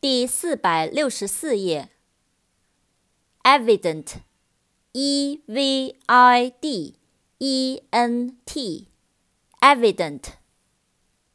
[0.00, 1.90] 第四百六十四页。
[3.42, 6.94] evident，e v i d
[7.36, 10.22] e n t，evident，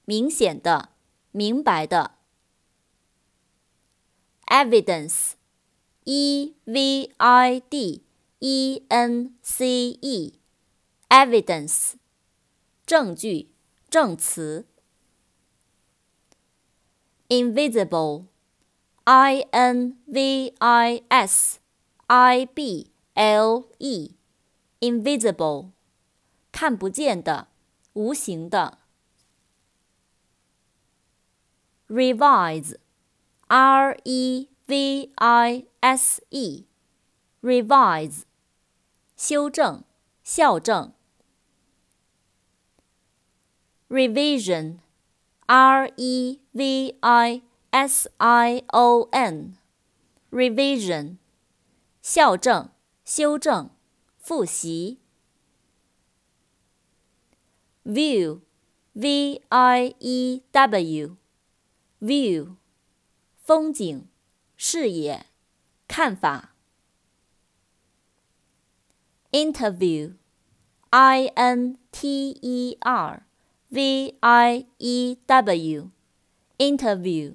[0.06, 0.90] 明显的，
[1.32, 2.16] 明白的。
[4.48, 8.04] evidence，e v i d
[8.40, 11.94] e n c e，evidence，
[12.88, 13.50] 证据，
[13.92, 14.66] 证词。
[17.30, 18.26] invisible。
[19.05, 21.59] I N V I S
[22.07, 25.71] I B L E，invisible，
[26.53, 27.49] 看不见的，
[27.95, 28.79] 无形的。
[31.89, 32.79] Revise，R
[34.05, 38.23] E V I S E，revise，
[39.17, 39.83] 修正，
[40.23, 40.93] 校正。
[43.89, 47.43] Revision，R E V I。
[47.75, 51.17] S I O N，revision，
[52.03, 52.71] 校正、
[53.05, 53.71] 修正、
[54.19, 54.99] 复习。
[57.85, 62.57] View，V I E W，view，
[63.37, 64.09] 风景、
[64.57, 65.25] 视野、
[65.89, 66.55] 看法。
[69.33, 73.23] Interview，I N T E R
[73.69, 77.35] V I E W，interview。